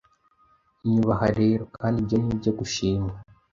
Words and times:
Nyubaha 0.91 1.27
rero 1.39 1.63
kandi 1.77 1.95
ibyo 2.01 2.15
ni 2.21 2.29
ibyo 2.33 2.51
gushimwa 2.59 3.13